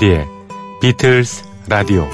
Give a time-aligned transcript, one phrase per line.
[0.00, 0.26] 조피디의
[0.80, 2.08] 비틀스 라디오.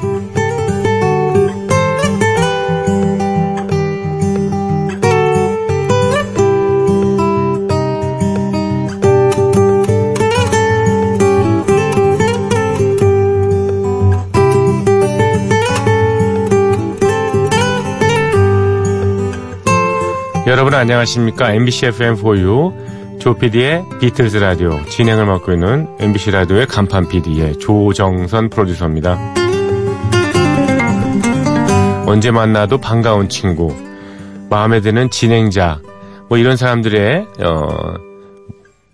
[20.46, 21.52] 여러분 안녕하십니까?
[21.52, 29.18] MBC FM4U 조피디의 비틀스 라디오 진행을 맡고 있는 MBC 라디오의 간판 PD의 조정선 프로듀서입니다.
[32.06, 33.74] 언제 만나도 반가운 친구,
[34.48, 35.80] 마음에 드는 진행자,
[36.28, 37.94] 뭐 이런 사람들의 어,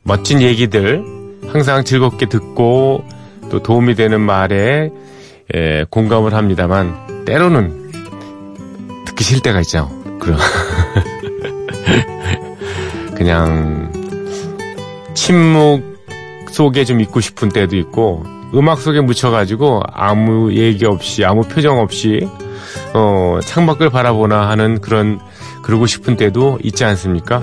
[0.02, 1.04] 멋진 얘기들
[1.48, 3.04] 항상 즐겁게 듣고
[3.50, 4.90] 또 도움이 되는 말에
[5.54, 7.92] 에, 공감을 합니다만 때로는
[9.06, 9.90] 듣기 싫을 때가 있죠.
[10.18, 10.38] 그럼
[13.14, 13.81] 그냥
[15.14, 15.98] 침묵
[16.50, 18.24] 속에 좀 있고 싶은 때도 있고
[18.54, 22.28] 음악 속에 묻혀가지고 아무 얘기 없이 아무 표정 없이
[22.94, 25.18] 어, 창밖을 바라보나 하는 그런
[25.62, 27.42] 그러고 싶은 때도 있지 않습니까?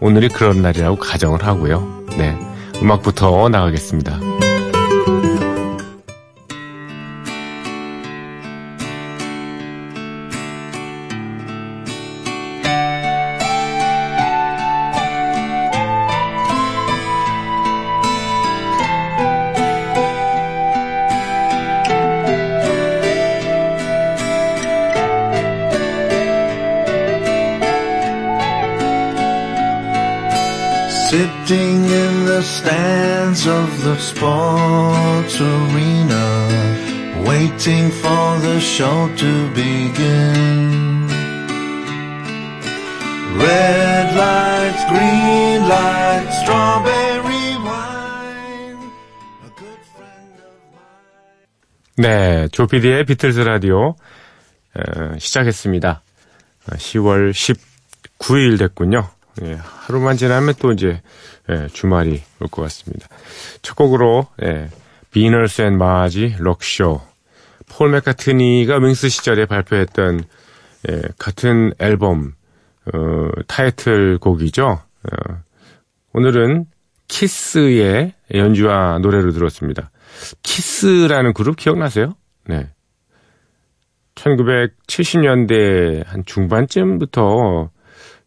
[0.00, 2.04] 오늘이 그런 날이라고 가정을 하고요.
[2.18, 2.36] 네,
[2.82, 4.41] 음악부터 나가겠습니다.
[32.58, 36.26] Stands of the sports arena,
[37.26, 41.08] waiting for the show to begin.
[43.40, 48.90] Red lights, green lights, strawberry wine.
[49.46, 51.96] A good friend of mine.
[51.96, 53.96] 네, 조피디의 비틀즈 라디오
[54.74, 56.02] 어, 시작했습니다.
[56.70, 59.08] 어, 10월 19일 됐군요.
[59.42, 61.00] 예, 하루만 지나면 또 이제
[61.48, 63.08] 예, 주말이 올 것 같습니다.
[63.62, 64.68] 첫 곡으로 예,
[65.10, 67.00] Venus and Mars Rock Show
[67.68, 70.24] 폴 맥카트니가 윙스 시절에 발표했던
[70.90, 72.32] 예, 같은 앨범
[72.92, 74.64] 어, 타이틀곡이죠.
[74.66, 75.42] 어,
[76.12, 76.66] 오늘은
[77.08, 79.90] 키스의 연주와 노래로 들었습니다.
[80.42, 82.14] 키스라는 그룹 기억나세요?
[82.46, 82.68] 네.
[84.14, 87.70] 1970년대 한 중반쯤부터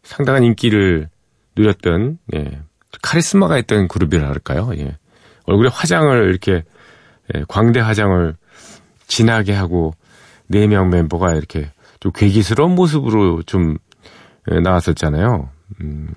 [0.06, 1.08] 상당한 인기를
[1.56, 2.60] 누렸던 예,
[3.02, 4.70] 카리스마가 있던 그룹이라 할까요?
[4.76, 4.96] 예.
[5.44, 6.64] 얼굴에 화장을 이렇게
[7.34, 8.34] 예, 광대 화장을
[9.06, 9.94] 진하게 하고
[10.48, 13.78] 네 명 멤버가 이렇게 좀 괴기스러운 모습으로 좀
[14.50, 15.50] 예, 나왔었잖아요.
[15.80, 16.08] 음.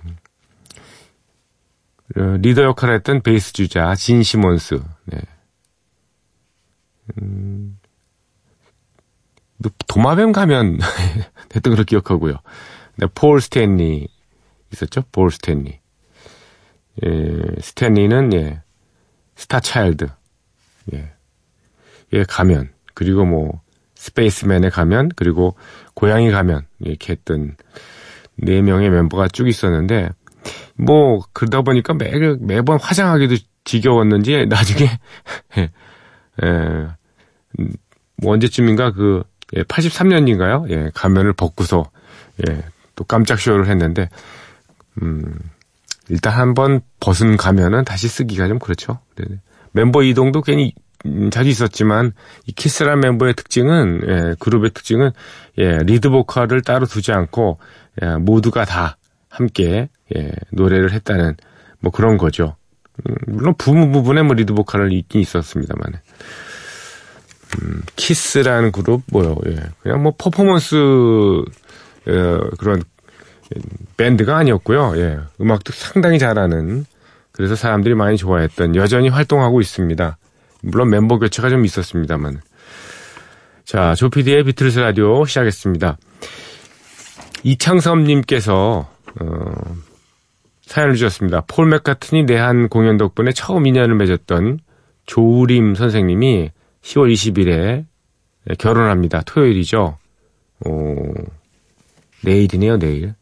[2.16, 4.82] 어, 리더 역할을 했던 베이스 주자 진 시몬스.
[5.06, 5.20] 네.
[7.22, 7.80] 음,
[9.88, 10.80] 도마뱀 가면
[11.56, 12.36] 했던 걸로 기억하고요.
[13.00, 14.10] 네, 폴 스탠리
[14.74, 15.04] 있었죠?
[15.14, 15.80] 폴 스탠리.
[17.06, 18.62] 예, 스탠리는 예,
[19.36, 20.10] Starchild.
[20.94, 21.14] 예.
[22.12, 22.72] 예, 가면.
[22.94, 23.62] 그리고 뭐
[23.96, 25.56] Spaceman에 가면 그리고
[25.94, 27.56] 고양이 가면 이렇게 했던
[28.36, 30.10] 네 명의 멤버가 쭉 있었는데
[30.76, 32.12] 뭐 그러다 보니까 매
[32.42, 34.90] 매번 화장하기도 지겨웠는지 나중에
[35.58, 35.70] 예,
[36.44, 37.74] 음,
[38.18, 39.24] 뭐 언제쯤인가 그
[39.56, 40.70] 예, 83년인가요?
[40.70, 41.90] 예, 가면을 벗고서
[42.50, 42.62] 예,
[43.00, 44.10] 또 깜짝 쇼를 했는데
[45.02, 45.24] 음,
[46.10, 49.00] 일단 한번 벗은 가면은 다시 쓰기가 좀 그렇죠.
[49.16, 49.40] 네네.
[49.72, 50.74] 멤버 이동도 괜히
[51.06, 52.12] 음, 자주 있었지만
[52.46, 55.12] 이 키스란 멤버의 특징은 예, 그룹의 특징은
[55.60, 57.60] 예, 리드 보컬을 따로 두지 않고
[58.02, 58.98] 예, 모두가 다
[59.30, 59.88] 함께
[60.18, 61.38] 예, 노래를 했다는
[61.80, 62.58] 뭐 그런 거죠.
[63.08, 66.02] 음, 물론 부분 부분에 뭐 리드 보컬을 있긴 있었습니다만.
[67.62, 69.38] 음, 키스라는 그룹 뭐요?
[69.48, 69.56] 예.
[69.82, 71.46] 그냥 뭐 퍼포먼스 어,
[72.58, 72.82] 그런
[73.98, 74.94] 밴드가 아니었고요.
[74.98, 75.20] 예.
[75.42, 76.86] 음악도 상당히 잘하는
[77.32, 80.18] 그래서 사람들이 많이 좋아했던 여전히 활동하고 있습니다.
[80.62, 82.42] 물론 멤버 교체가 좀 있었습니다만.
[83.64, 85.98] 자, 조피디의 비틀스 라디오 시작했습니다.
[87.44, 88.90] 이창섭님께서
[89.22, 89.52] 어,
[90.62, 91.44] 사연을 주셨습니다.
[91.48, 94.60] 폴 맥카트니 내한 공연 덕분에 처음 인연을 맺었던
[95.06, 96.52] 조우림 선생님이
[96.82, 97.86] 10월 20일에
[98.58, 99.22] 결혼합니다.
[99.26, 99.98] 토요일이죠.
[100.66, 101.14] 어,
[102.24, 103.16] 내일이네요, 내일.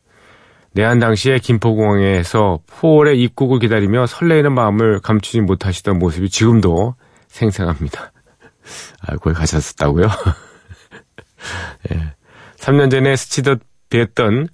[0.72, 6.96] 내한 당시에 김포공항에서 폴의 입국을 기다리며 설레이는 마음을 감추지 못하시던 모습이 지금도
[7.28, 8.12] 생생합니다.
[9.02, 10.08] 아, 거기 가셨었다고요?
[11.94, 12.14] 예.
[12.58, 14.50] 3년 전에 스치듯 뵀던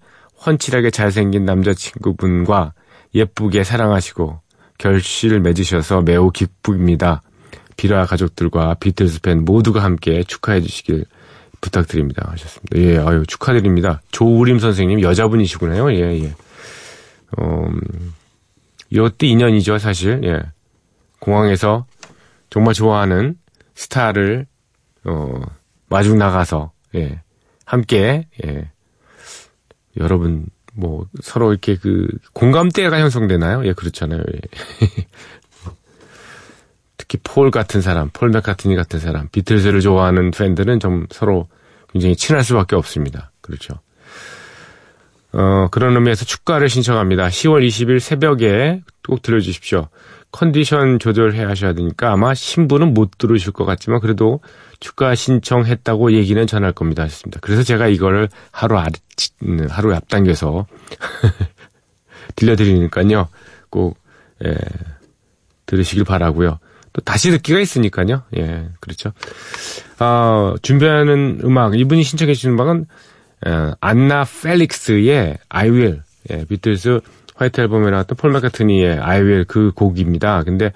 [0.46, 2.74] 훤칠하게 잘생긴 남자친구분과
[3.16, 4.40] 예쁘게 사랑하시고
[4.78, 7.22] 결실을 맺으셔서 매우 기쁩니다.
[7.76, 11.06] 비라 가족들과 비틀스 팬 모두가 함께 축하해 주시길
[11.64, 12.28] 부탁드립니다.
[12.32, 12.78] 하셨습니다.
[12.78, 14.02] 예, 아유, 축하드립니다.
[14.12, 15.94] 조우림 선생님, 여자분이시구나요.
[15.94, 16.34] 예, 예.
[17.38, 17.68] 어,
[18.90, 20.22] 이것도 인연이죠, 사실.
[20.26, 20.42] 예.
[21.20, 21.86] 공항에서
[22.50, 23.36] 정말 좋아하는
[23.76, 24.46] 스타를,
[25.06, 25.42] 어,
[25.88, 27.22] 마중 나가서, 예.
[27.66, 28.70] 함께, 예.
[29.96, 33.66] 여러분, 뭐, 서로 이렇게 그, 공감대가 형성되나요?
[33.66, 34.20] 예, 그렇잖아요.
[34.20, 34.40] 예.
[37.14, 41.48] 특히 폴 같은 사람, 폴 맥카트니 같은 사람, 비틀즈를 좋아하는 팬들은 좀 서로
[41.92, 43.32] 굉장히 친할 수밖에 없습니다.
[43.42, 43.76] 그렇죠.
[45.32, 47.28] 어, 그런 의미에서 축가를 신청합니다.
[47.28, 49.90] 10월 20일 새벽에 꼭 들려주십시오.
[50.32, 54.40] 컨디션 조절해 하셔야 되니까 아마 신부는 못 들으실 것 같지만 그래도
[54.80, 57.04] 축가 신청했다고 얘기는 전할 겁니다.
[57.04, 57.40] 하셨습니다.
[57.42, 58.88] 그래서 제가 이거를 하루 아,
[59.70, 60.66] 하루 앞당겨서
[62.36, 63.28] 들려드리니까요.
[63.70, 64.00] 꼭,
[64.44, 64.56] 예,
[65.68, 66.60] 들으시길 바라고요
[66.94, 68.24] 또 다시 듣기가 있으니까요.
[68.38, 69.12] 예, 그렇죠.
[70.00, 72.86] 어, 준비하는 음악, 이분이 신청해 주신 음악은
[73.46, 76.02] 어, 안나 펠릭스의 I Will,
[76.32, 77.02] 예, 비틀스
[77.36, 80.44] 화이트 앨범에 나왔던 폴 마카트니의 I Will 그 곡입니다.
[80.44, 80.72] 근데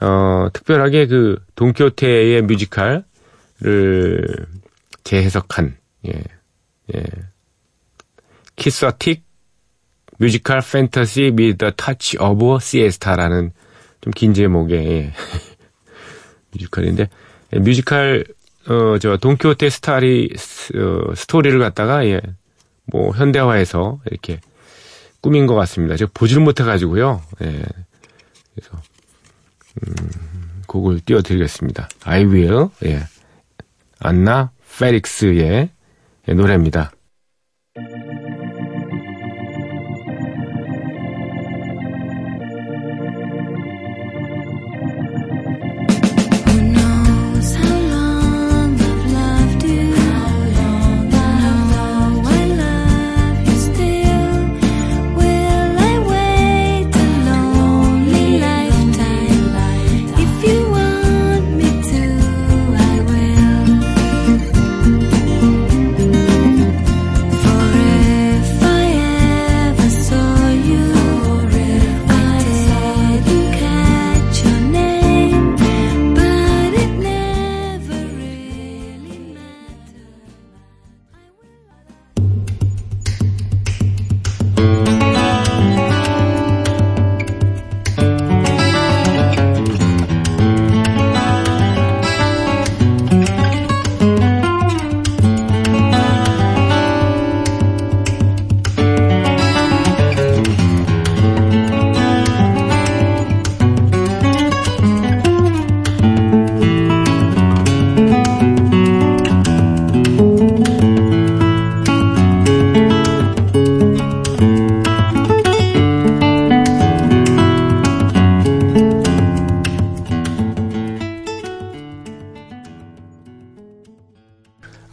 [0.00, 3.04] 어, 특별하게 그 돈키호테의 뮤지컬을
[5.04, 5.76] 재해석한
[6.08, 6.22] 예,
[6.94, 7.02] 예,
[8.56, 9.22] 키스와 틱
[10.18, 13.52] 뮤지컬 팬터시 미더 타치 오브 시에스타라는
[14.02, 15.12] 좀 긴 제목의 예.
[16.52, 17.08] 뮤지컬인데
[17.52, 18.24] 예, 뮤지컬
[18.68, 20.28] 어 저 돈키호테 스타리
[20.76, 22.20] 어, 스토리를 갖다가 예.
[22.84, 24.40] 뭐 현대화해서 이렇게
[25.20, 25.96] 꾸민 것 같습니다.
[25.96, 27.22] 제가 보지를 못해 가지고요.
[27.42, 27.62] 예.
[28.54, 28.82] 그래서
[29.86, 31.88] 음, 곡을 띄워 드리겠습니다.
[32.04, 33.04] I Will 예.
[33.98, 35.70] 안나 페릭스의
[36.26, 36.92] 노래입니다.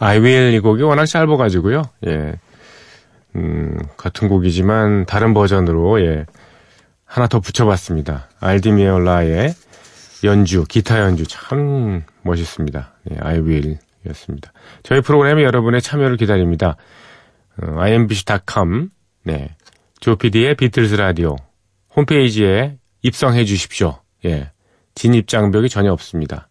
[0.00, 1.82] I will 이 곡이 워낙 짧아가지고요.
[2.06, 2.34] 예.
[3.36, 6.26] 음, 같은 곡이지만 다른 버전으로, 예.
[7.04, 8.28] 하나 더 붙여봤습니다.
[8.40, 9.54] 알디미올라의
[10.24, 12.94] 연주, 기타 연주 참 멋있습니다.
[13.10, 14.52] 예, I will 이었습니다.
[14.82, 16.76] 저희 프로그램에 여러분의 참여를 기다립니다.
[17.60, 18.90] 어, imbc.com,
[19.24, 19.54] 네.
[20.00, 21.36] 조피디의 비틀스 라디오
[21.96, 23.98] 홈페이지에 입성해 주십시오.
[24.24, 24.50] 예.
[24.94, 26.48] 진입 장벽이 전혀 없습니다.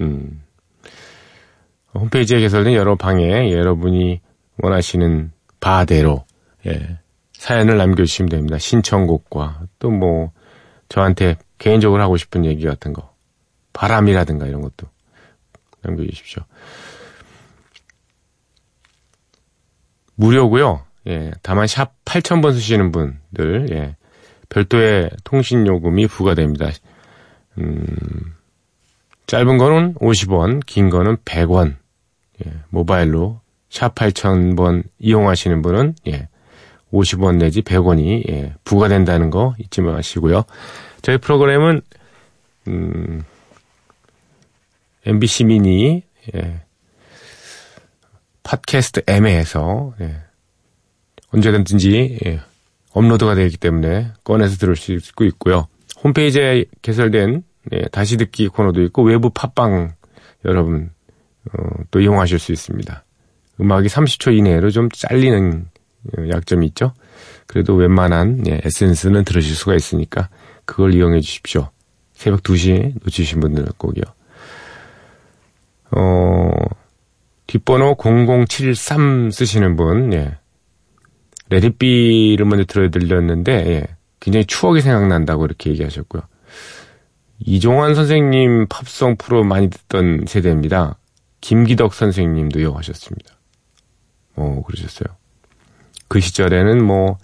[0.00, 0.43] 음.
[1.94, 4.20] 홈페이지에 개설된 여러 방에 여러분이
[4.62, 6.24] 원하시는 바대로
[6.66, 6.98] 예,
[7.32, 8.58] 사연을 남겨주시면 됩니다.
[8.58, 10.32] 신청곡과 또 뭐
[10.88, 13.14] 저한테 개인적으로 하고 싶은 얘기 같은 거
[13.72, 14.86] 바람이라든가 이런 것도
[15.82, 16.42] 남겨주십시오.
[20.16, 20.84] 무료고요.
[21.08, 23.96] 예, 다만 샵 8000번 쓰시는 분들 예,
[24.48, 26.70] 별도의 통신 요금이 부과됩니다.
[27.58, 27.86] 음,
[29.26, 31.76] 짧은 거는 50원, 긴 거는 100원
[32.44, 36.28] 예, 모바일로 샵 8000번 이용하시는 분은 예,
[36.92, 40.44] 50원 내지 100원이 예, 부과된다는 거 잊지 마시고요.
[41.02, 41.82] 저희 프로그램은
[42.68, 43.24] 음,
[45.06, 46.02] MBC 미니
[46.34, 46.62] 예,
[48.42, 50.16] 팟캐스트 M에서 예,
[51.32, 52.40] 언제든지 예,
[52.92, 55.24] 업로드가 되기 때문에 꺼내서 들을 수 있고
[56.02, 59.94] 홈페이지에 개설된 예, 다시 듣기 코너도 있고 외부 팟빵
[60.44, 60.90] 여러분
[61.52, 63.04] 어, 또 이용하실 수 있습니다.
[63.60, 65.66] 음악이 30초 이내로 좀 잘리는
[66.16, 66.92] 어, 약점이 있죠.
[67.46, 70.28] 그래도 웬만한 예, 에센스는 들으실 수가 있으니까
[70.64, 71.68] 그걸 이용해 주십시오.
[72.14, 74.04] 새벽 2시에 놓치신 분들 꼭이요.
[75.96, 76.50] 어,
[77.46, 80.38] 뒷번호 0073 쓰시는 분, 예.
[81.50, 83.86] Let It Be를 먼저 들려드렸는데, 예.
[84.20, 86.22] 굉장히 추억이 생각난다고 이렇게 얘기하셨고요.
[87.40, 90.96] 이종환 선생님 팝송 프로 많이 듣던 세대입니다.
[91.44, 93.34] 김기덕 선생님도 이어가셨습니다.
[94.36, 95.14] 어, 그러셨어요.
[96.08, 97.18] 그 시절에는 뭐,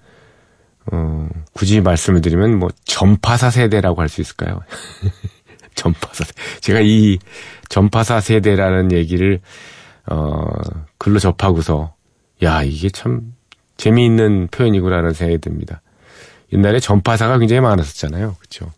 [0.93, 4.61] 어, 굳이 말씀을 드리면 뭐, 전파사 세대라고 할 수 있을까요?
[5.75, 6.27] 전파사.
[6.61, 7.19] 제가 이
[7.71, 9.41] 전파사 세대라는 얘기를,
[10.11, 10.45] 어,
[10.99, 11.95] 글로 접하고서,
[12.43, 13.35] 야, 이게 참
[13.79, 15.81] 재미있는 표현이구나라는 생각이 듭니다.
[16.53, 18.37] 옛날에 전파사가 굉장히 많았었잖아요.
[18.39, 18.71] 그쵸?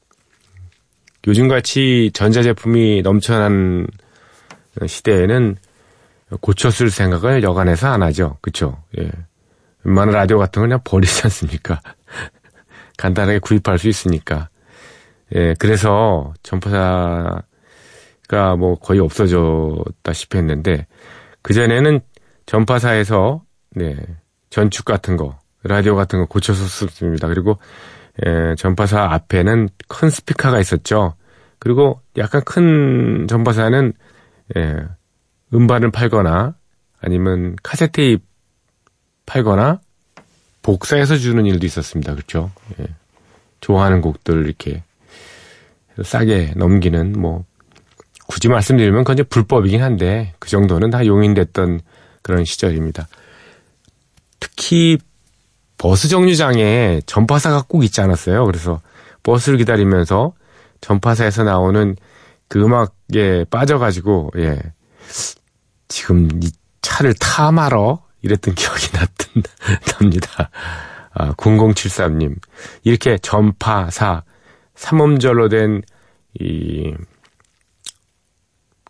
[1.26, 3.88] 요즘같이 전자제품이 넘쳐난
[4.86, 5.56] 시대에는
[6.70, 8.38] 쓸 생각을 여간해서 안 하죠.
[8.40, 8.82] 그쵸?
[8.98, 9.10] 예.
[9.84, 11.80] 웬만한 라디오 같은 거 그냥 버리지 않습니까?
[12.96, 14.48] 간단하게 구입할 수 있으니까.
[15.34, 17.42] 예, 그래서 전파사가
[18.58, 20.86] 뭐 거의 없어졌다시피 했는데,
[21.42, 22.00] 그전에는
[22.46, 23.42] 전파사에서,
[23.74, 23.96] 네,
[24.50, 27.28] 전축 같은 거, 라디오 같은 거 고쳐서 썼습니다.
[27.28, 27.58] 그리고
[28.26, 31.14] 예, 전파사 앞에는 큰 스피커가 있었죠.
[31.58, 33.92] 그리고 약간 큰 전파사는
[34.56, 34.76] 예,
[35.52, 36.54] 음반을 팔거나
[37.00, 38.18] 아니면 카세트
[39.26, 39.80] 팔거나
[40.62, 42.14] 복사해서 주는 일도 있었습니다.
[42.14, 42.50] 그렇죠?
[42.80, 42.86] 예,
[43.60, 44.82] 좋아하는 곡들 이렇게
[46.02, 47.44] 싸게 넘기는 뭐
[48.26, 51.80] 굳이 말씀드리면 그건 이제 불법이긴 한데 그 정도는 다 용인됐던
[52.22, 53.08] 그런 시절입니다.
[54.40, 54.98] 특히
[55.76, 58.46] 버스 정류장에 전파사가 꼭 있지 않았어요.
[58.46, 58.80] 그래서
[59.22, 60.32] 버스를 기다리면서
[60.80, 61.96] 전파사에서 나오는
[62.52, 64.60] 그 음악에 빠져가지고, 예.
[65.88, 66.50] 지금 이
[66.82, 68.04] 차를 타 말어?
[68.20, 69.42] 이랬던 기억이 났던,
[69.86, 70.50] 납니다.
[71.14, 72.36] 아, 0073님.
[72.84, 74.24] 이렇게 전파사,
[74.74, 75.80] 삼음절로 된,
[76.38, 76.92] 이,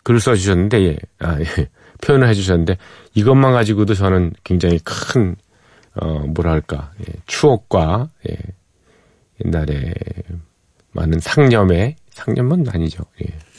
[0.02, 0.96] 글을 써주셨는데, 예.
[1.20, 1.70] 아, 예.
[2.00, 2.78] 표현을 해주셨는데,
[3.14, 5.36] 이것만 가지고도 저는 굉장히 큰
[5.94, 8.38] 어, 뭐랄까, 예, 추억과, 예,
[9.44, 9.94] 옛날에
[10.90, 13.04] 많은 상념에, 상념은 아니죠.
[13.22, 13.51] 예.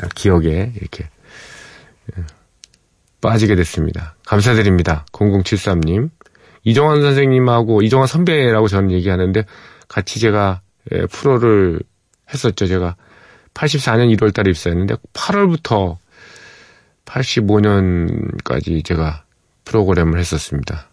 [0.00, 1.10] 다 기억에 이렇게
[2.16, 2.24] 예,
[3.20, 4.16] 빠지게 됐습니다.
[4.24, 5.04] 감사드립니다.
[5.12, 6.08] 0073님.
[6.64, 9.44] 이정환 선생님하고, 이정환 선배라고 저는 얘기하는데,
[9.88, 11.80] 같이 제가 예, 프로를
[12.32, 12.66] 했었죠.
[12.66, 12.96] 제가
[13.52, 15.98] 84년 1월 달에 입사했는데, 8월부터
[17.04, 19.24] 85년까지 제가
[19.66, 20.88] 프로그램을 했었습니다.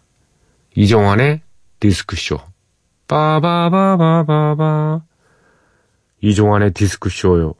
[0.74, 1.40] 이종환의
[1.80, 2.38] 디스크쇼.
[3.08, 5.00] 빠바바바바바.
[6.20, 7.54] 이종환의 디스크쇼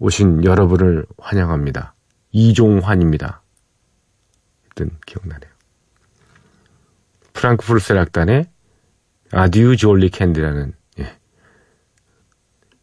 [0.00, 1.94] 오신 여러분을 환영합니다.
[2.32, 3.42] 이종환입니다.
[4.66, 5.50] 했던 기억나네요.
[7.34, 8.46] 프랑크푸르트 락단의
[9.32, 11.18] 아듀 졸리 캔디라는 예.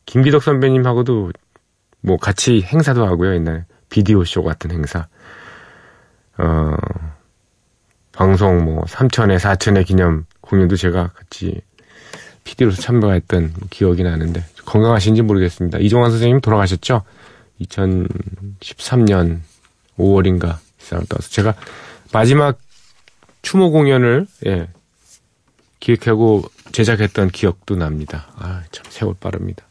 [0.06, 1.32] 김기덕 선배님하고도
[2.02, 3.34] 뭐 같이 행사도 하고요.
[3.34, 5.08] 옛날 비디오 쇼 같은 행사.
[6.38, 6.78] 어,
[8.12, 11.62] 방송 뭐 3천회, 4천회 기념 공연도 제가 같이
[12.48, 15.80] PD로서 참가했던 기억이 나는데 건강하신지 모르겠습니다.
[15.80, 17.04] 이종환 선생님 돌아가셨죠?
[17.62, 19.40] 2013년
[19.98, 21.56] 5월인가 이상을 떠서 제가
[22.14, 22.58] 마지막
[23.42, 24.70] 추모 공연을 예,
[25.82, 28.28] 기획하고 제작했던 기억도 납니다.
[28.38, 29.66] 아, 참 세월 빠릅니다.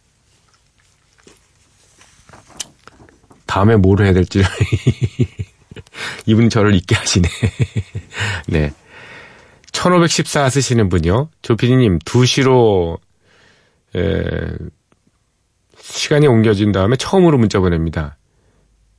[3.47, 4.43] 다음에 뭘 해야 될지
[6.27, 7.29] 이분이 저를 잊게 하시네.
[8.49, 8.73] 네.
[9.77, 11.29] 1514 쓰시는 분이요.
[11.43, 12.99] 조피디님, 2시로,
[13.95, 14.25] 에,
[15.79, 18.17] 시간이 옮겨진 다음에 처음으로 문자 보냅니다.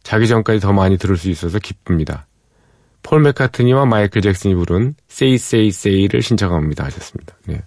[0.04, 2.28] 자기 전까지 더 많이 들을 수 있어서 기쁩니다.
[3.02, 7.36] 폴 맥카트니와 마이클 잭슨이 부른 Say Say Say를 신청합니다 하셨습니다.
[7.46, 7.64] 네.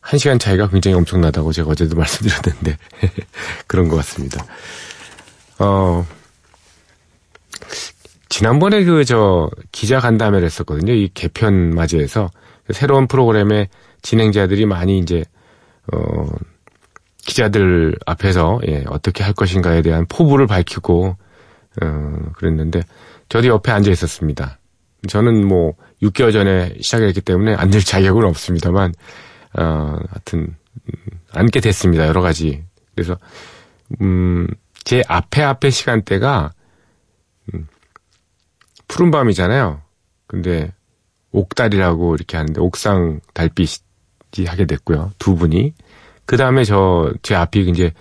[0.00, 2.78] 한 시간 차이가 굉장히 엄청나다고 제가 어제도 말씀드렸는데
[3.66, 4.44] 그런 것 같습니다.
[5.58, 6.06] 어,
[8.38, 10.92] 지난번에 그 저 기자 간담회를 했었거든요.
[10.92, 12.30] 이 개편 맞이해서
[12.70, 13.68] 새로운 프로그램의
[14.02, 15.24] 진행자들이 많이 이제
[15.92, 16.26] 어
[17.26, 21.16] 기자들 앞에서 예, 어떻게 할 것인가에 대한 포부를 밝히고
[21.82, 22.82] 어 그랬는데
[23.28, 24.60] 저도 옆에 앉아 있었습니다.
[25.08, 28.94] 저는 뭐 6개월 전에 시작했기 때문에 앉을 자격은 없습니다만
[29.58, 30.54] 어 하여튼
[30.86, 30.92] 음,
[31.32, 32.06] 앉게 됐습니다.
[32.06, 32.62] 여러 가지.
[32.94, 33.16] 그래서
[34.00, 34.46] 음
[34.84, 36.52] 제 앞에 앞에 시간대가
[38.88, 39.82] 푸른 밤이잖아요.
[40.26, 40.72] 근데
[41.32, 45.12] 옥달이라고 이렇게 하는데 옥상 달빛이 하게 됐고요.
[45.18, 45.74] 두 분이.
[46.24, 47.92] 그 다음에 저 제 앞이 이제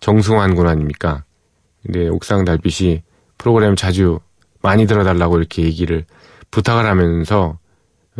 [0.00, 1.24] 정승환 군 아닙니까?
[1.82, 3.02] 근데 옥상 달빛이
[3.38, 4.20] 프로그램 자주
[4.62, 6.04] 많이 들어달라고 이렇게 얘기를
[6.50, 7.58] 부탁을 하면서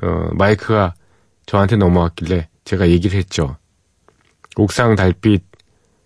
[0.02, 0.94] 어 마이크가
[1.46, 3.56] 저한테 넘어왔길래 제가 얘기를 했죠.
[4.56, 5.44] 옥상 달빛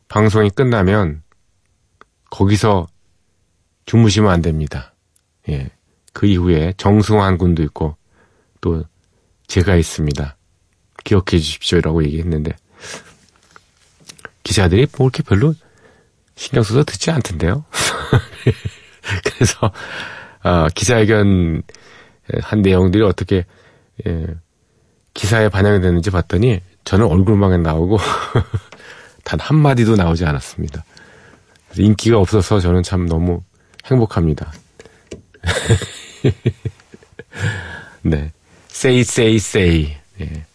[0.08, 1.22] 방송이 끝나면
[2.30, 2.87] 거기서
[3.87, 4.94] 주무시면 안 됩니다.
[5.48, 5.70] 예.
[6.18, 7.96] 그 이후에 정승환 군도 있고
[8.60, 8.82] 또
[9.46, 10.37] 제가 있습니다.
[11.04, 12.56] 기억해 주십시오라고 얘기했는데
[14.42, 15.54] 기자들이 뭐 이렇게 별로
[16.34, 17.64] 신경 써서 듣지 않던데요.
[19.26, 19.70] 그래서
[20.42, 21.62] 아, 기자회견
[22.40, 23.46] 한 내용들이 어떻게
[24.04, 24.26] 예,
[25.14, 27.96] 기사에 반영이 됐는지 봤더니 저는 얼굴망에 나오고
[29.22, 30.84] 단 한마디도 나오지 않았습니다.
[31.76, 33.44] 인기가 없어서 저는 참 너무
[33.87, 34.50] 행복합니다.
[38.02, 38.33] 네.
[38.68, 39.97] say, say, say.
[40.21, 40.47] 예.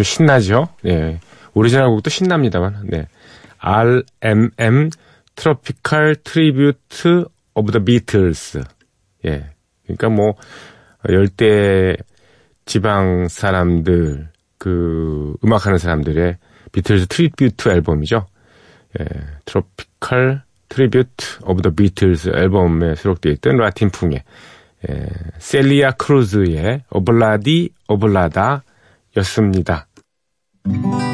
[0.00, 0.68] 아주 신나죠?
[0.86, 1.20] 예.
[1.52, 3.06] 오리지널 곡도 신납니다만, 네.
[3.58, 4.90] RMM
[5.36, 8.60] Tropical Tribute of the Beatles.
[9.26, 9.50] 예.
[9.84, 10.34] 그러니까 뭐,
[11.08, 11.96] 열대
[12.64, 16.38] 지방 사람들, 그, 음악하는 사람들의
[16.72, 18.26] 비틀즈 tribute 앨범이죠.
[19.00, 19.04] 예.
[19.44, 24.22] Tropical Tribute of the Beatles 앨범에 수록되어 있던 라틴풍의,
[24.88, 25.06] 예.
[25.38, 28.62] 셀리아 크루즈의 오블라디 오블라다
[29.16, 29.86] 였습니다.
[30.72, 31.09] Thank you.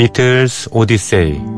[0.00, 1.49] 비틀스 오디세이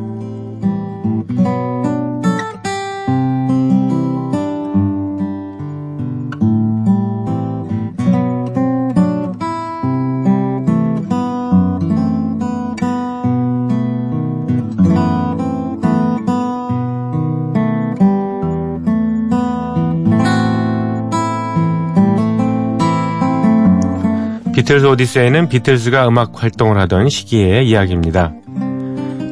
[24.73, 28.33] 비틀스 오디세이는 비틀스가 음악 활동을 하던 시기의 이야기입니다.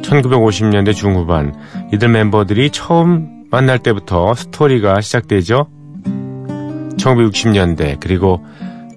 [0.03, 1.55] 1950년대 중후반
[1.91, 5.67] 이들 멤버들이 처음 만날 때부터 스토리가 시작되죠.
[6.99, 8.45] 1960년대 그리고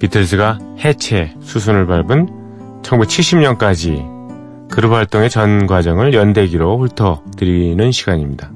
[0.01, 8.53] 비틀스가 해체 수순을 밟은 1970년까지 그룹 활동의 전 과정을 연대기로 훑어드리는 시간입니다.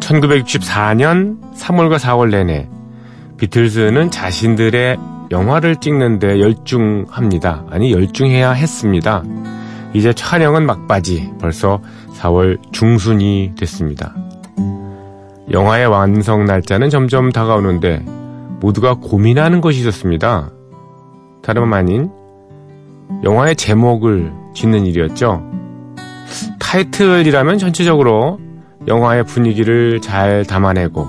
[0.00, 2.70] 1964년 3월과 4월 내내
[3.36, 4.98] 비틀즈는 자신들의
[5.30, 7.66] 영화를 찍는데 열중합니다.
[7.70, 9.22] 아니 열중해야 했습니다.
[9.92, 11.80] 이제 촬영은 막바지 벌써
[12.18, 14.14] 4월 중순이 됐습니다.
[15.50, 18.04] 영화의 완성 날짜는 점점 다가오는데
[18.60, 20.50] 모두가 고민하는 것이 있었습니다.
[21.42, 22.10] 다름 아닌
[23.22, 25.42] 영화의 제목을 짓는 일이었죠.
[26.58, 28.40] 타이틀이라면 전체적으로
[28.88, 31.06] 영화의 분위기를 잘 담아내고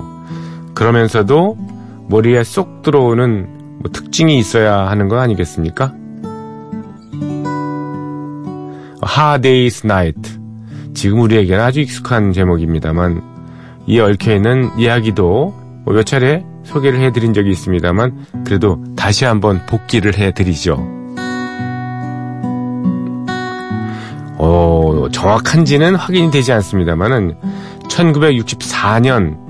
[0.74, 1.56] 그러면서도
[2.08, 5.92] 머리에 쏙 들어오는 뭐 특징이 있어야 하는 거 아니겠습니까?
[9.04, 10.38] Hard Day's Night
[10.94, 13.22] 지금 우리에게는 아주 익숙한 제목입니다.만
[13.86, 20.74] 이에 얽혀있는 이야기도 뭐몇 차례 소개를 해드린 적이 있습니다만 그래도 다시 한번 복귀를 해드리죠.
[24.38, 27.36] 어, 정확한지는 확인이 되지 않습니다만은
[27.88, 29.45] 1964년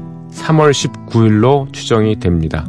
[0.47, 2.67] 3월 19일로 추정이 됩니다.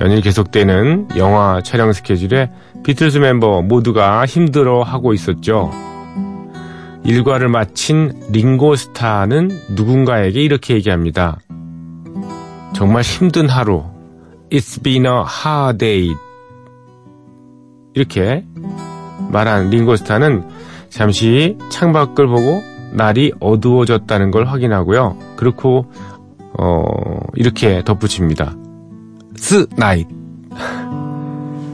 [0.00, 2.50] 연일 계속되는 영화 촬영 스케줄에
[2.82, 5.70] 비틀스 멤버 모두가 힘들어 하고 있었죠.
[7.04, 11.38] 일과를 마친 링고스타는 누군가에게 이렇게 얘기합니다.
[12.74, 13.84] 정말 힘든 하루.
[14.50, 16.14] It's been a hard day.
[17.94, 18.44] 이렇게
[19.30, 20.48] 말한 링고스타는
[20.88, 25.16] 잠시 창밖을 보고 날이 어두워졌다는 걸 확인하고요.
[25.36, 25.86] 그렇고
[26.58, 28.54] 어, 이렇게 덧붙입니다.
[29.36, 30.06] 's night.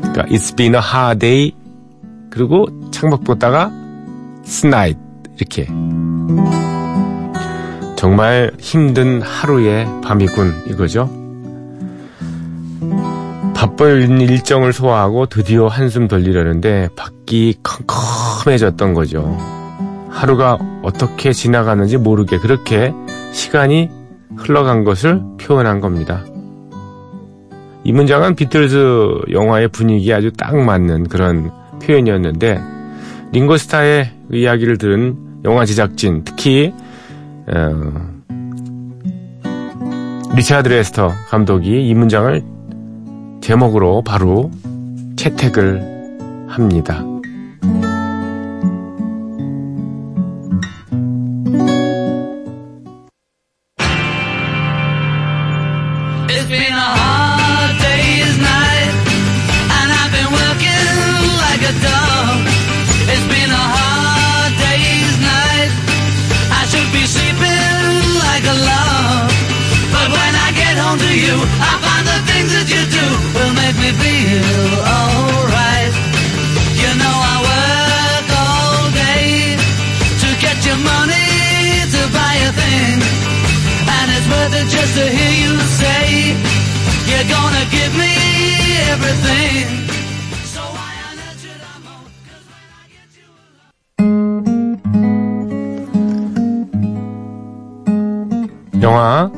[0.00, 1.52] 그러니까 It's been a hard day.
[2.30, 3.72] 그리고 창밖 보다가
[4.44, 4.96] 's night
[5.36, 5.66] 이렇게
[7.96, 11.10] 정말 힘든 하루의 밤이군 이거죠.
[13.54, 19.36] 바쁜 일정을 소화하고 드디어 한숨 돌리려는데 밖이 컴컴해졌던 거죠.
[20.10, 22.94] 하루가 어떻게 지나가는지 모르게 그렇게
[23.32, 23.90] 시간이
[24.38, 26.24] 흘러간 것을 표현한 겁니다.
[27.84, 31.50] 이 문장은 비틀즈 영화의 분위기에 아주 딱 맞는 그런
[31.82, 32.60] 표현이었는데
[33.32, 36.72] 링고스타의 이야기를 들은 영화 제작진 특히
[37.46, 37.92] 어,
[40.34, 42.42] 리차드 레스터 감독이 이 문장을
[43.40, 44.50] 제목으로 바로
[45.16, 47.02] 채택을 합니다.
[98.80, 99.30] 영화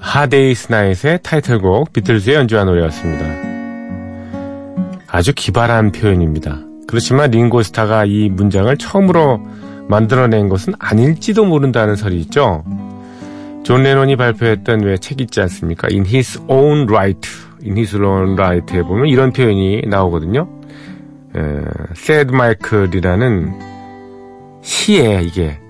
[0.00, 3.24] Hard Day's Night의 타이틀곡 비틀즈의 연주한 노래였습니다.
[5.06, 6.58] 아주 기발한 표현입니다.
[6.86, 9.40] 그렇지만 링고스타가 이 문장을 처음으로
[9.88, 12.64] 만들어낸 것은 아닐지도 모른다는 설이 있죠.
[13.64, 15.88] 존 레논이 발표했던 왜 책 있지 않습니까?
[15.90, 17.28] In His Own Write,
[17.62, 20.48] In His Own Write에 보면 이런 표현이 나오거든요.
[21.34, 23.52] 에, Sad Michael이라는
[24.62, 25.60] 시에 이게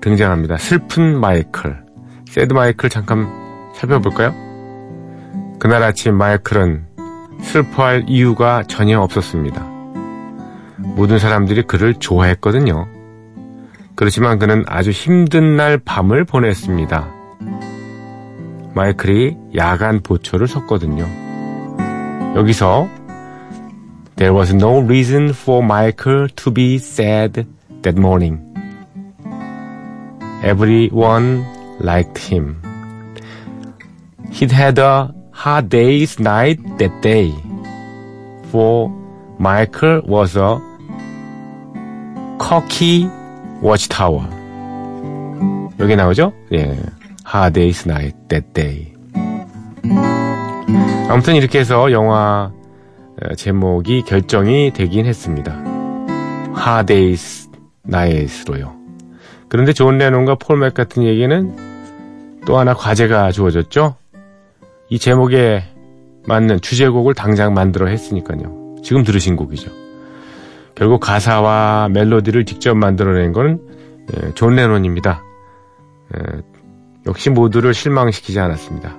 [0.00, 0.56] 등장합니다.
[0.56, 1.84] 슬픈 마이클.
[2.28, 3.26] 새드 마이클 잠깐
[3.74, 4.34] 살펴볼까요?
[5.58, 6.86] 그날 아침 마이클은
[7.40, 9.66] 슬퍼할 이유가 전혀 없었습니다.
[10.76, 12.86] 모든 사람들이 그를 좋아했거든요.
[13.94, 17.08] 그렇지만 그는 아주 힘든 날 밤을 보냈습니다.
[18.74, 21.25] 마이클이 야간 보초를 섰거든요.
[22.35, 22.87] 여기서
[24.15, 27.47] There was no reason for Michael to be sad
[27.81, 28.37] that morning.
[30.43, 31.43] Everyone
[31.79, 32.61] liked him.
[34.31, 37.33] He'd had a hard day's night that day.
[38.51, 38.89] For
[39.39, 40.61] Michael was a
[42.37, 43.09] cocky
[43.61, 44.27] watchtower.
[45.79, 46.31] 여기 나오죠?
[46.53, 46.77] 예.
[47.23, 48.93] Hard day's night that day.
[51.08, 52.52] 아무튼 이렇게 해서 영화
[53.22, 55.56] 어, 제목이 결정이 되긴 했습니다.
[56.54, 57.50] Day's
[57.86, 58.74] night로요.
[59.48, 63.96] 그런데 존 레논과 폴 맥카트니에게는 또 하나 과제가 주어졌죠.
[64.88, 65.62] 이 제목에
[66.26, 68.76] 맞는 주제곡을 당장 만들어 했으니까요.
[68.82, 69.70] 지금 들으신 곡이죠.
[70.74, 73.60] 결국 가사와 멜로디를 직접 만들어낸 거는
[74.14, 75.22] 예, 존 레논입니다.
[76.16, 76.42] 예,
[77.06, 78.96] 역시 모두를 실망시키지 않았습니다.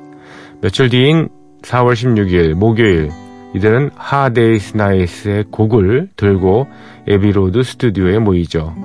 [0.61, 1.29] 며칠 뒤인
[1.61, 3.09] 4월 16일 목요일
[3.55, 6.67] 이들은 Hard Day's Night의 곡을 들고
[7.07, 8.75] 애비로드 스튜디오에 모이죠.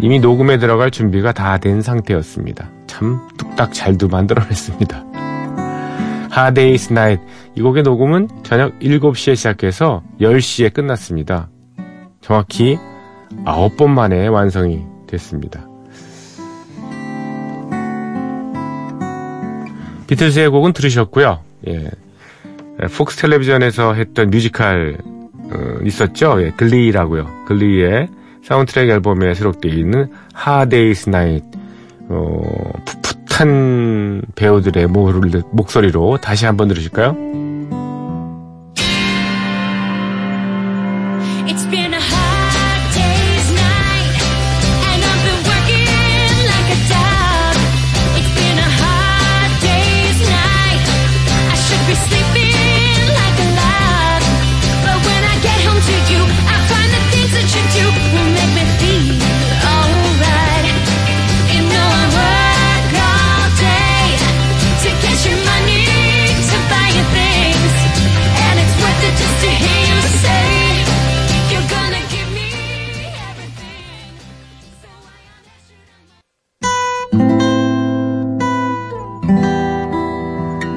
[0.00, 2.70] 이미 녹음에 들어갈 준비가 다 된 상태였습니다.
[2.86, 5.04] 참 뚝딱 잘도 만들어냈습니다.
[6.30, 7.20] Hard Day's Night
[7.54, 11.50] 이 곡의 녹음은 저녁 7시에 시작해서 10시에 끝났습니다.
[12.22, 12.78] 정확히
[13.44, 15.68] 9번 만에 완성이 됐습니다.
[20.06, 21.51] 비틀스의 곡은 들으셨고요.
[21.68, 21.90] 예.
[22.96, 26.42] 폭스 텔레비전에서 했던 뮤지컬 어, 있었죠.
[26.42, 27.44] 예, 글리라고요.
[27.46, 28.08] 글리의
[28.44, 31.42] 사운드트랙 앨범에 수록되어 있는 Hard Day's Night
[32.08, 35.12] 어, 풋풋한 배우들의 모-
[35.52, 37.16] 목소리로 다시 한번 들으실까요?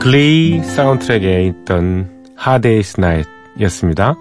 [0.05, 2.07] 글리 사운드트랙에 있던
[2.39, 3.27] Hard Day's Night
[3.61, 4.15] 였습니다.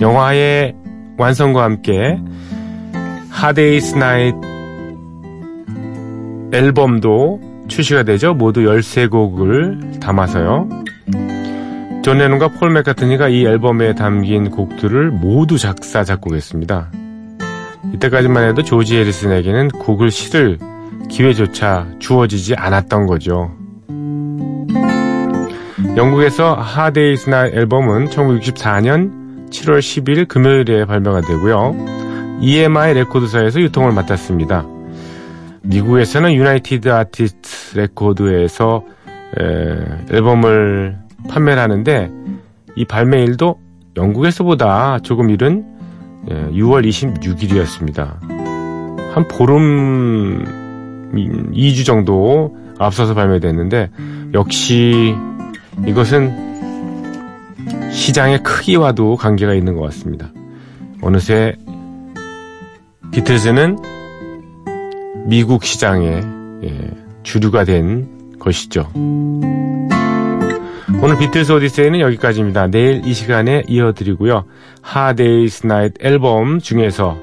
[0.00, 0.74] 영화의
[1.18, 2.18] 완성과 함께
[3.30, 4.38] Day's Night
[6.56, 8.32] 앨범도 출시가 되죠.
[8.32, 10.66] 모두 13곡을 담아서요.
[12.02, 17.01] 존 레논과 폴 맥카트니가 이 앨범에 담긴 곡들을 모두 작사, 작곡했습니다.
[17.94, 20.58] 이때까지만 해도 조지 해리슨에게는 곡을 실을
[21.10, 23.50] 기회조차 주어지지 않았던 거죠.
[25.96, 31.74] 영국에서 Hard Day's Night 앨범은 1964년 7월 10일 금요일에 발매가 되고요.
[32.40, 34.66] EMI 레코드사에서 유통을 맡았습니다.
[35.62, 38.84] 미국에서는 유나이티드 아티스트 레코드에서
[39.38, 42.10] 에, 앨범을 판매를 하는데
[42.74, 43.60] 이 발매일도
[43.96, 45.71] 영국에서보다 조금 이른
[46.30, 48.20] 예, 6월 26일이었습니다.
[49.12, 50.44] 한 보름
[51.52, 53.90] 2주 정도 앞서서 발매됐는데
[54.34, 55.14] 역시
[55.86, 56.52] 이것은
[57.90, 60.30] 시장의 크기와도 관계가 있는 것 같습니다.
[61.02, 61.56] 어느새
[63.12, 63.76] 비틀즈는
[65.26, 66.22] 미국 시장의
[66.64, 66.90] 예,
[67.22, 68.88] 주류가 된 것이죠.
[71.04, 72.68] 오늘 비틀스 오디세이는 여기까지입니다.
[72.68, 74.44] 내일 이 시간에 이어드리고요.
[74.86, 77.18] Hard Day's Night 앨범 중에서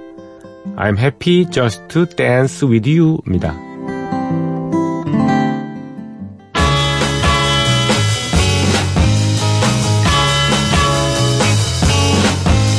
[0.75, 3.55] I'm Happy Just to Dance With You입니다.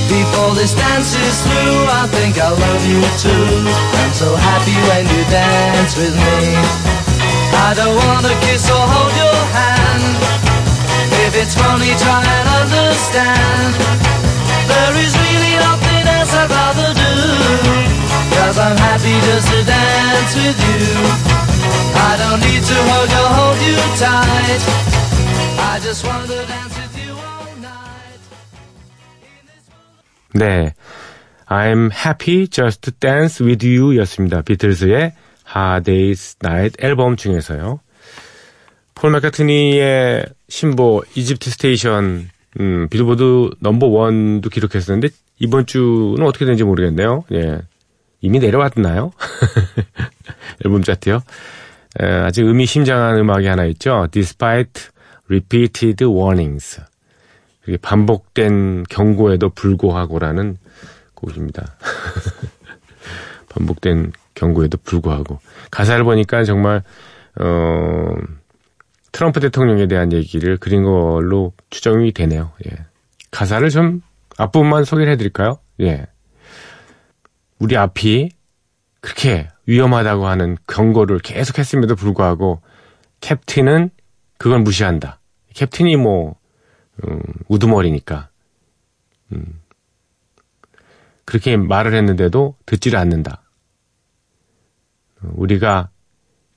[0.06, 3.64] Before this dance is through, I think I love you too.
[3.96, 6.60] I'm so happy when you dance with me.
[7.56, 9.80] I don't wanna kiss or hold your hand.
[11.30, 13.74] If it's funny, try and understand.
[14.66, 17.14] There is really nothing else I'd rather do.
[18.34, 20.90] Cause I'm happy just to dance with you.
[21.94, 24.62] I don't need to hug or hold you tight.
[25.70, 28.20] I just want to dance with you all night.
[30.34, 30.74] 네.
[31.46, 34.42] I'm Happy Just to Dance With You 였습니다.
[34.42, 35.12] 비틀즈의
[35.54, 37.78] Hard Day's Night 앨범 중에서요.
[38.96, 45.08] 폴 맥카트니의 신보 Egypt Station 음, 빌보드 number one도 기록했었는데
[45.38, 47.24] 이번 주는 어떻게 되는지 모르겠네요.
[47.32, 47.60] 예.
[48.20, 49.12] 이미 내려왔나요?
[50.64, 51.22] 앨범 차트요.
[52.00, 54.08] 에, 아직 의미심장한 음악이 하나 있죠.
[54.10, 54.88] Despite
[55.28, 56.82] Repeated Warnings.
[57.66, 60.58] 이게 반복된 경고에도 불구하고라는
[61.14, 61.76] 곡입니다.
[63.48, 65.38] 반복된 경고에도 불구하고
[65.70, 66.82] 가사를 보니까 정말
[67.38, 68.14] 어
[69.12, 72.52] 트럼프 대통령에 대한 얘기를 그린 걸로 추정이 되네요.
[72.66, 72.86] 예.
[73.30, 74.02] 가사를 좀
[74.36, 75.58] 앞부분만 소개를 해드릴까요?
[75.80, 76.06] 예.
[77.58, 78.30] 우리 앞이
[79.00, 82.62] 그렇게 위험하다고 하는 경고를 계속 했음에도 불구하고
[83.20, 83.90] 캡틴은
[84.38, 85.20] 그걸 무시한다.
[85.54, 86.36] 캡틴이 뭐
[87.04, 88.30] 음, 우두머리니까
[89.32, 89.60] 음,
[91.24, 93.42] 그렇게 말을 했는데도 듣지를 않는다.
[95.22, 95.90] 어, 우리가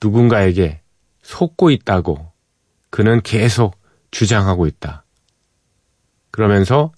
[0.02, 0.80] 누군가에게
[1.22, 2.33] 속고 있다고
[2.94, 3.76] 그는 계속
[4.12, 5.04] 주장하고 있다.
[6.30, 6.92] 그러면서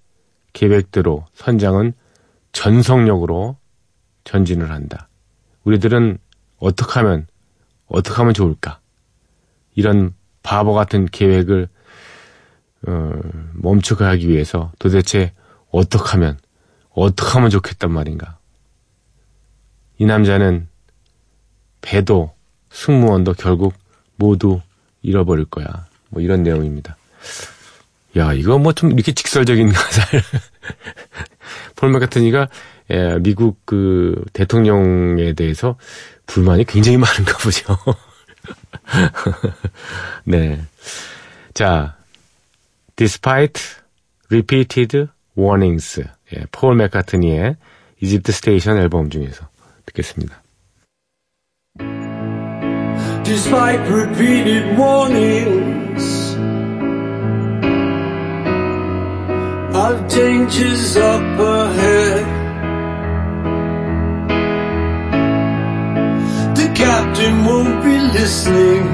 [0.52, 1.94] 계획대로 선장은
[2.52, 3.56] 전속력으로
[4.24, 5.08] 전진을 한다.
[5.64, 6.18] 우리들은
[6.58, 7.26] 어떻게 하면
[7.86, 8.78] 어떻게 하면 좋을까?
[9.74, 11.66] 이런 바보 같은 계획을
[12.88, 13.12] 어,
[13.54, 15.32] 멈춰가기 위해서 도대체
[15.72, 16.38] 어떻게 하면
[16.90, 18.36] 어떻게 하면 좋겠단 말인가?
[19.96, 20.68] 이 남자는
[21.80, 22.34] 배도
[22.68, 23.72] 승무원도 결국
[24.16, 24.60] 모두
[25.06, 25.86] 잃어버릴 거야.
[26.10, 26.96] 뭐 이런 내용입니다.
[28.16, 30.22] 야, 이거 뭐 좀 이렇게 직설적인 가사를.
[31.76, 32.48] 폴 맥카트니가
[32.90, 35.76] 예, 미국 그 대통령에 대해서
[36.26, 37.76] 불만이 굉장히 많은가 보죠.
[40.24, 40.60] 네.
[41.54, 41.96] 자,
[42.96, 43.60] Despite
[44.30, 46.02] Repeated Warnings.
[46.34, 47.56] 예, 폴 맥카트니의
[48.00, 49.48] 이집트 스테이션 앨범 중에서
[49.86, 50.42] 듣겠습니다.
[53.26, 56.04] Despite repeated warnings.
[59.74, 62.24] Of dangers up ahead,
[66.54, 68.84] the captain won't be listening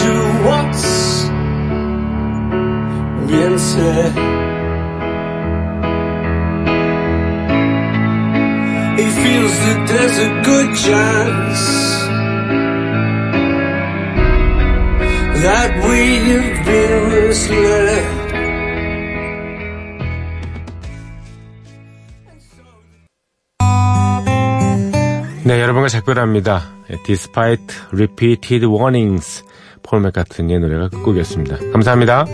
[0.00, 0.10] to
[0.46, 0.86] what's
[3.28, 4.12] being said.
[9.00, 11.79] He feels that there's a good chance
[15.42, 18.20] that we have been misled.
[25.44, 26.62] 네, 여러분과 작별합니다.
[27.06, 29.44] Despite Repeated Warnings
[29.82, 31.56] 폴 맥카트니의 노래가 끝곡이었습니다.
[31.72, 32.26] 감사합니다.